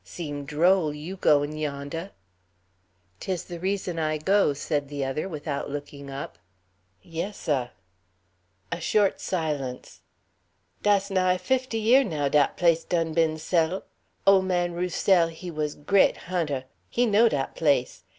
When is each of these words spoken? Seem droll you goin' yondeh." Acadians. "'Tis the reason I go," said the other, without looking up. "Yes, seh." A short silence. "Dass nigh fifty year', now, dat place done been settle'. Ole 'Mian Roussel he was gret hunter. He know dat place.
Seem 0.03 0.45
droll 0.45 0.95
you 0.95 1.15
goin' 1.15 1.51
yondeh." 1.51 1.91
Acadians. 2.09 2.15
"'Tis 3.19 3.43
the 3.43 3.59
reason 3.59 3.99
I 3.99 4.17
go," 4.17 4.51
said 4.53 4.89
the 4.89 5.05
other, 5.05 5.29
without 5.29 5.69
looking 5.69 6.09
up. 6.09 6.39
"Yes, 7.03 7.37
seh." 7.41 7.67
A 8.71 8.81
short 8.81 9.21
silence. 9.21 10.01
"Dass 10.81 11.11
nigh 11.11 11.37
fifty 11.37 11.77
year', 11.77 12.03
now, 12.03 12.29
dat 12.29 12.57
place 12.57 12.83
done 12.83 13.13
been 13.13 13.37
settle'. 13.37 13.83
Ole 14.25 14.41
'Mian 14.41 14.73
Roussel 14.73 15.27
he 15.27 15.51
was 15.51 15.75
gret 15.75 16.17
hunter. 16.17 16.63
He 16.89 17.05
know 17.05 17.29
dat 17.29 17.53
place. 17.55 18.01